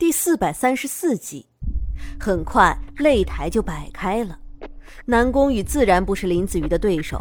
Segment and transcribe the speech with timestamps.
[0.00, 1.44] 第四百三十四集，
[2.18, 4.38] 很快擂台就摆开了。
[5.04, 7.20] 南宫羽自然不是林子瑜的对手，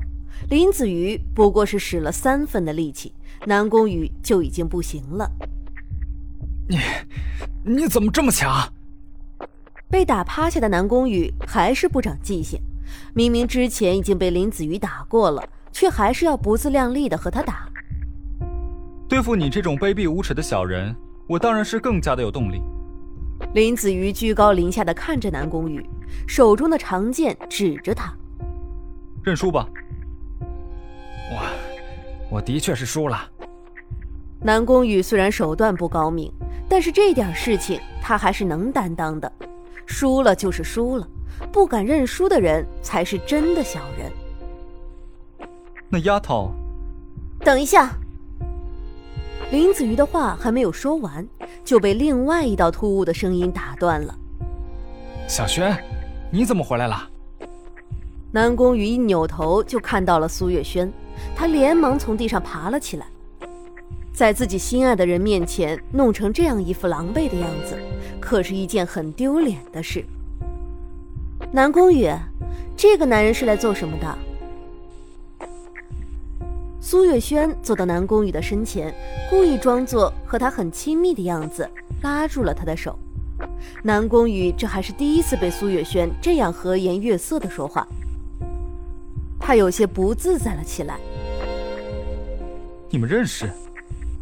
[0.49, 3.13] 林子瑜不过是使了三分的力气，
[3.45, 5.29] 南宫羽就已经不行了。
[6.69, 6.79] 你，
[7.65, 8.71] 你怎么这么强？
[9.89, 12.61] 被打趴下的南宫羽还是不长记性，
[13.13, 15.43] 明明之前已经被林子瑜打过了，
[15.73, 17.67] 却还是要不自量力的和他打。
[19.09, 20.95] 对付你这种卑鄙无耻的小人。
[21.29, 22.59] 我当然是更加的有动力。
[23.53, 25.87] 林子瑜居高临下的看着南宫羽，
[26.27, 28.11] 手中的长剑指着他
[29.23, 29.69] ：“认输吧。”
[31.31, 33.29] 我，我的确是输了。
[34.41, 36.33] 南宫羽虽然手段不高明，
[36.67, 39.31] 但是这点事情他还是能担当的。
[39.85, 41.07] 输了就是输了，
[41.51, 44.11] 不敢认输的人才是真的小人。
[45.89, 46.51] 那丫头，
[47.41, 47.91] 等一下。
[49.51, 51.27] 林子瑜的话还没有说完，
[51.65, 54.15] 就被另外一道突兀的声音打断了。
[55.27, 55.75] 小轩，
[56.29, 57.09] 你怎么回来了？
[58.31, 60.91] 南宫羽一扭头就看到了苏月轩，
[61.35, 63.07] 他连忙从地上爬了起来。
[64.13, 67.75] 在自己心爱的人面前弄成这样一副狼狈的样子，
[68.19, 70.05] 可是一件很丢脸的事。
[71.51, 72.07] 南宫羽，
[72.77, 74.17] 这个男人是来做什么的？
[76.89, 78.91] 苏月轩走到南宫羽的身前，
[79.29, 81.69] 故意装作和他很亲密的样子，
[82.01, 82.97] 拉住了他的手。
[83.83, 87.87] 南宫羽这还是第一次被苏月轩这样和颜悦色的说话，
[89.39, 90.97] 他有些不自在了起来。
[92.89, 93.47] 你们认识？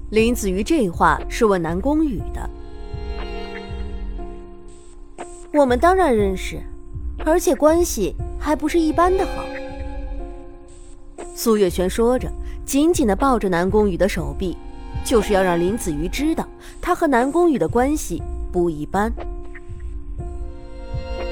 [0.10, 2.50] 林子瑜这话是问南宫羽的。
[5.54, 6.62] 我们当然认识，
[7.26, 9.46] 而且关系还不是一般的好。
[11.34, 12.30] 苏月轩说着。
[12.68, 14.58] 紧紧的抱着南宫羽的手臂，
[15.06, 16.46] 就是要让林子瑜知道
[16.82, 19.10] 他和南宫羽的关系不一般。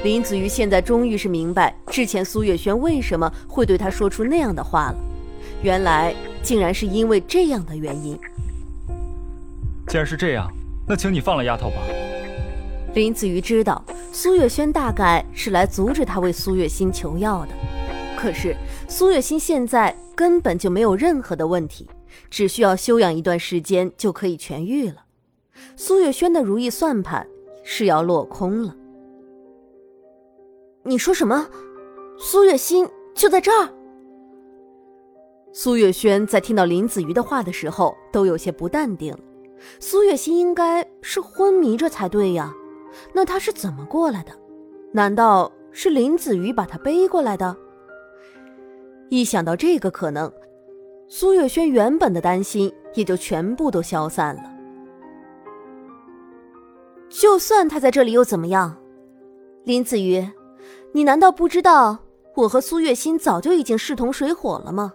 [0.02, 4.96] 林子瑜现在终于是明白之前苏月轩为什么会对他说出那样的话了，
[5.62, 8.18] 原来竟然是因为这样的原因。
[9.88, 10.50] 既然是这样，
[10.88, 11.76] 那请你放了丫头吧。
[12.94, 17.50] 林子瑜知道苏月轩大概是来阻止他为苏月心求药的，
[18.16, 18.56] 可是
[18.88, 19.94] 苏月心现在。
[20.16, 21.86] 根本就没有任何的问题，
[22.30, 25.04] 只需要休养一段时间就可以痊愈了。
[25.76, 27.26] 苏月轩的如意算盘
[27.62, 28.74] 是要落空了。
[30.82, 31.48] 你说什么？
[32.18, 33.68] 苏月心就在这儿？
[35.52, 39.16] 苏月轩在听到林子瑜的话的时候都有些不淡定。
[39.80, 42.54] 苏月心应该是昏迷着才对呀，
[43.12, 44.32] 那他是怎么过来的？
[44.92, 47.56] 难道是林子瑜把他背过来的？
[49.08, 50.30] 一想到这个可能，
[51.08, 54.52] 苏月轩原本的担心也就全部都消散了。
[57.08, 58.76] 就算他在这里又怎么样？
[59.64, 60.28] 林子瑜，
[60.92, 61.96] 你难道不知道
[62.34, 64.92] 我和苏月心早就已经势同水火了吗？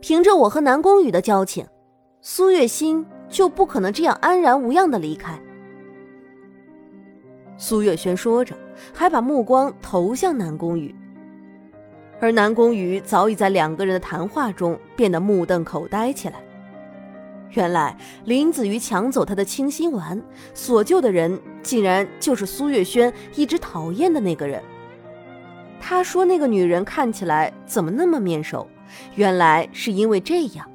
[0.00, 1.66] 凭着我和南宫羽的交情，
[2.20, 5.40] 苏月心就不可能这样安然无恙的离开。
[7.56, 8.54] 苏月轩说着，
[8.92, 10.94] 还把目光投向南宫羽。
[12.20, 16.40] 而南宫羽早已在两个人的谈话中变得目瞪口呆起来。
[17.52, 20.20] 原来林子瑜抢走他的清心丸，
[20.52, 24.62] 所救的人竟然就是苏月轩一直讨厌的那个人。
[25.80, 28.68] 他说那个女人看起来怎么那么面熟？
[29.14, 30.68] 原来是因为这样。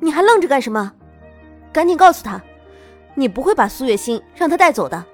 [0.00, 0.92] 你还愣着干什么？
[1.72, 2.42] 赶紧告诉他，
[3.14, 5.04] 你不会把苏月心让他带走的。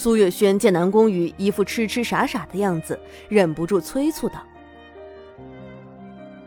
[0.00, 4.42] 苏月轩见南宫羽一副痴痴傻傻的样子，忍不住催促道：“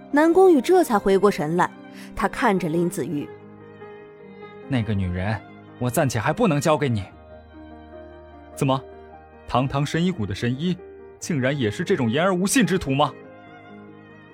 [0.10, 1.70] 南宫羽这才回过神来，
[2.16, 3.30] 他看着林子瑜，
[4.68, 5.40] 那个女人，
[5.78, 7.04] 我暂且还不能交给你。
[8.56, 8.84] 怎么，
[9.48, 10.76] 堂堂神医谷的神医，
[11.20, 13.14] 竟然也是这种言而无信之徒吗？”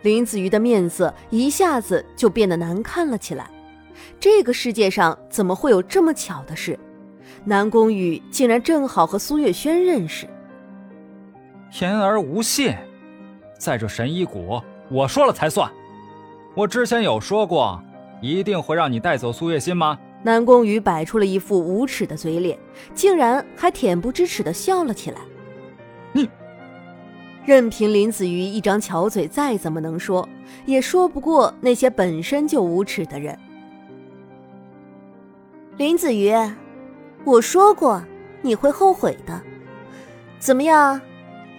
[0.02, 3.52] 林子瑜的面色一下子就变得难看了起来。
[4.18, 6.80] 这个世界上怎么会有这么巧的事？
[7.46, 10.28] 南宫羽竟然正好和苏月轩认识。
[11.82, 12.76] 言而无信，
[13.58, 15.72] 在这神医谷，我说了才算。
[16.56, 17.82] 我之前有说过，
[18.22, 19.98] 一定会让你带走苏月心吗？
[20.22, 22.58] 南宫羽摆出了一副无耻的嘴脸，
[22.94, 25.18] 竟然还恬不知耻的笑了起来。
[26.12, 26.28] 你，
[27.46, 30.28] 任凭林子瑜一张巧嘴再怎么能说，
[30.66, 33.38] 也说不过那些本身就无耻的人。
[35.78, 36.34] 林子瑜。
[37.26, 38.02] 我说过，
[38.42, 39.42] 你会后悔的。
[40.40, 41.00] 怎么样，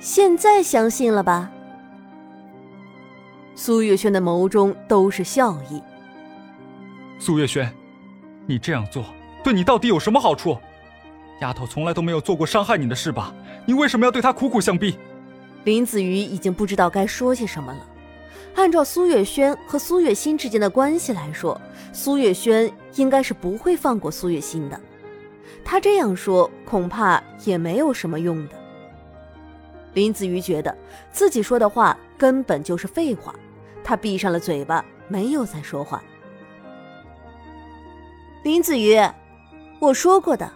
[0.00, 1.50] 现在相信了吧？
[3.54, 5.82] 苏月轩的眸中都是笑意。
[7.18, 7.70] 苏月轩，
[8.46, 9.04] 你这样做
[9.44, 10.56] 对你到底有什么好处？
[11.40, 13.34] 丫头从来都没有做过伤害你的事吧？
[13.66, 14.98] 你为什么要对她苦苦相逼？
[15.64, 17.86] 林子瑜已经不知道该说些什么了。
[18.56, 21.60] 按照苏月轩和苏月心之间的关系来说，
[21.92, 24.80] 苏月轩应该是不会放过苏月心的。
[25.64, 28.54] 他这样说恐怕也没有什么用的。
[29.94, 30.76] 林子瑜觉得
[31.10, 33.34] 自己说的话根本就是废话，
[33.82, 36.02] 他闭上了嘴巴，没有再说话。
[38.42, 38.98] 林子瑜，
[39.80, 40.50] 我说过的，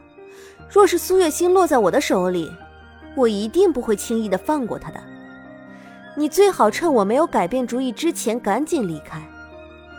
[0.70, 2.50] 若是苏月心落在我的手里，
[3.16, 5.00] 我一定不会轻易的放过他的。
[6.16, 9.20] 你最好趁我没有改变主意之前赶紧离开，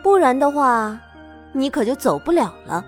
[0.02, 0.98] 不然的话，
[1.52, 2.86] 你可就走不了了。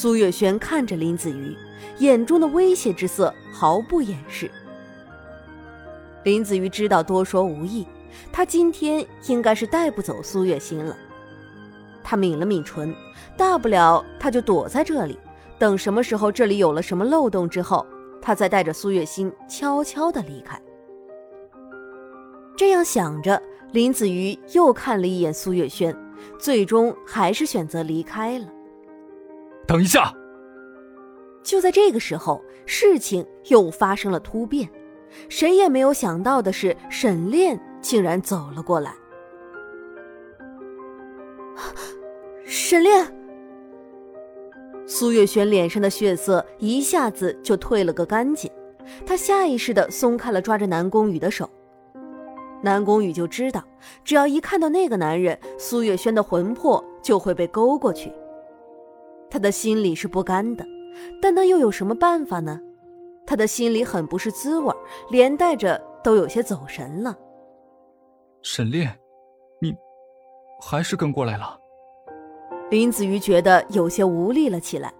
[0.00, 1.56] 苏月轩看着林子瑜，
[1.98, 4.48] 眼中的威胁之色毫不掩饰。
[6.22, 7.84] 林子瑜知道多说无益，
[8.30, 10.96] 他今天应该是带不走苏月心了。
[12.04, 12.94] 他抿了抿唇，
[13.36, 15.18] 大不了他就躲在这里，
[15.58, 17.84] 等什么时候这里有了什么漏洞之后。
[18.22, 20.60] 他再带着苏月心悄悄的离开。
[22.56, 23.42] 这样想着，
[23.72, 25.92] 林子瑜又看了一眼苏月轩，
[26.38, 28.46] 最终还是选择离开了。
[29.68, 30.10] 等一下！
[31.42, 34.66] 就在这个时候，事情又发生了突变。
[35.28, 38.94] 谁也没有想到的是，沈炼竟然走了过来。
[42.46, 43.14] 沈炼。
[44.86, 48.50] 苏月轩脸上的血色一下子就退了个干净，
[49.04, 51.48] 他下意识的松开了抓着南宫羽的手。
[52.62, 53.62] 南宫羽就知道，
[54.02, 58.10] 只要一看到那个男人，苏月轩的魂魄就会被勾过去。
[59.30, 60.64] 他的心里是不甘的，
[61.20, 62.60] 但那又有什么办法呢？
[63.26, 64.74] 他的心里很不是滋味，
[65.10, 67.14] 连带着都有些走神了。
[68.40, 68.98] 沈炼，
[69.60, 69.74] 你
[70.62, 71.58] 还是跟过来了。
[72.70, 74.92] 林子瑜觉得有些无力了起来，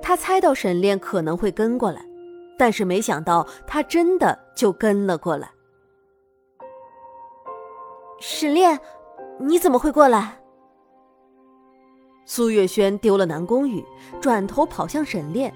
[0.00, 2.04] 他猜到沈炼可能会跟过来，
[2.58, 5.50] 但是没想到他真的就跟了过来。
[8.20, 8.78] 沈炼，
[9.40, 10.41] 你怎么会过来？
[12.34, 13.84] 苏月轩丢了南宫羽，
[14.18, 15.52] 转头跑向沈炼，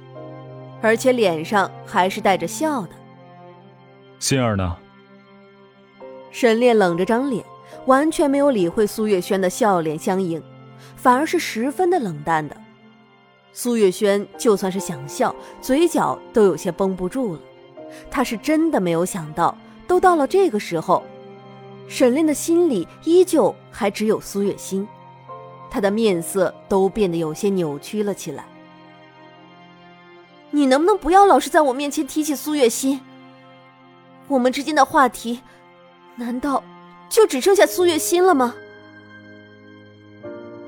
[0.82, 2.90] 而且脸上还是带着笑的。
[4.18, 4.76] 心儿呢？
[6.30, 7.42] 沈炼冷着张脸，
[7.86, 10.42] 完全没有理会苏月轩的笑脸相迎。
[10.96, 12.54] 反而是十分的冷淡的，
[13.54, 17.40] 苏月轩就算是想笑，嘴角都有些绷不住了。
[18.10, 19.56] 他是真的没有想到，
[19.86, 21.02] 都到了这个时候，
[21.88, 24.86] 沈炼的心里依旧还只有苏月心，
[25.76, 28.46] 他的面色都变得有些扭曲了起来。
[30.50, 32.98] 你能不能不要老是在我面前提起苏月心？
[34.26, 35.42] 我们之间的话题，
[36.14, 36.64] 难道
[37.10, 38.54] 就只剩下苏月心了吗？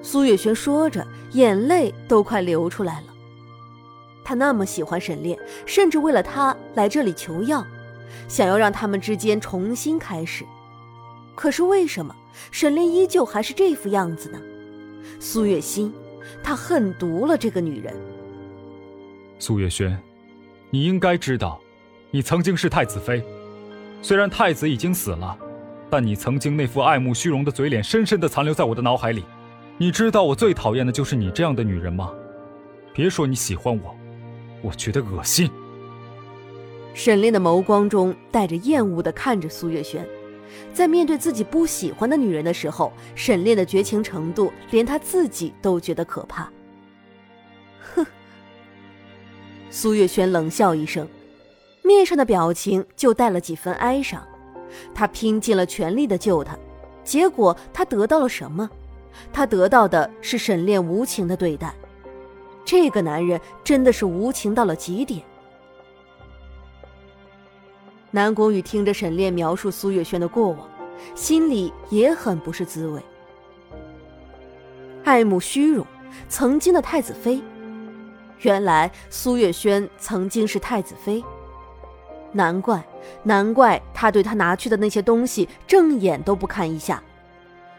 [0.03, 3.07] 苏月轩说着，眼泪都快流出来了。
[4.23, 7.65] 他那么喜欢沈炼，甚至为了他来这里求药，
[8.29, 10.45] 想要让他们之间重新开始。
[11.35, 12.15] 可是为什么
[12.51, 14.39] 沈炼依旧还是这副样子呢？
[15.21, 15.93] 苏月心，
[16.43, 17.95] 他恨毒了这个女人。
[19.39, 19.97] 苏月轩，
[20.71, 21.61] 你应该知道，
[22.11, 23.23] 你曾经是太子妃，
[24.03, 25.37] 虽然太子已经死了，
[25.89, 29.25] 但你曾经那副爱慕虚荣的嘴脸，深深的残留在我的脑海里。
[29.77, 32.13] 你知道我最讨厌的就是你这样的女人吗？
[32.93, 33.95] 别说你喜欢我，
[34.61, 35.49] 我觉得恶心。
[36.95, 40.05] 沈炼的眸光中带着厌恶的看着苏月轩，
[40.73, 46.51] 在面对自己不喜欢的女人的时候，沈炼的绝情程度连他自己都觉得可怕。
[47.95, 48.07] 哼！
[49.71, 51.07] 苏月轩冷笑一声，
[51.83, 54.27] 面上的表情就带了几分哀伤。
[54.95, 56.57] 他拼尽了全力的救她，
[57.03, 58.69] 结果他得到了什么？
[59.33, 61.75] 他得到的是沈炼无情的对待，
[62.65, 65.23] 这个男人真的是无情到了极点。
[68.11, 70.69] 南宫羽听着沈炼描述苏月轩的过往，
[71.15, 73.03] 心里也很不是滋味。
[75.05, 75.87] 爱慕虚荣，
[76.29, 77.43] 曾经的太子妃，
[78.41, 81.23] 原来苏月轩曾经是太子妃，
[82.33, 82.83] 难怪，
[83.23, 87.03] 难怪他对他拿去的那些东西正眼都不看一下。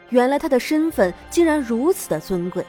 [0.09, 2.63] 原来他的身份竟然如此的尊贵。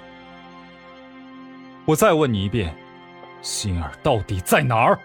[1.85, 2.75] 我再问你一遍，
[3.43, 4.99] 心儿到底在哪儿？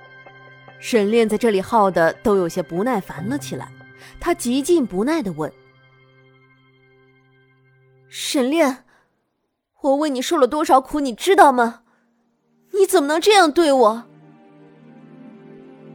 [0.79, 3.72] 沈炼在这里耗的都有些不耐烦了起来，
[4.20, 5.51] 他极尽不耐的问
[8.10, 8.86] ：“沈炼，
[9.82, 11.82] 我为你受了多少苦，你知道吗？
[12.74, 14.03] 你怎么能这样对我？”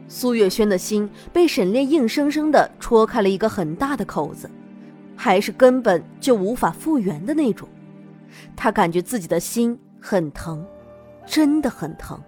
[0.07, 4.49] 苏月轩的心被沈炼硬生生的戳开了一个很大的口子。
[5.13, 7.69] 还是根本就无法复原的那种。
[8.55, 10.65] 他感觉自己的心很疼，
[11.27, 12.19] 真的很疼。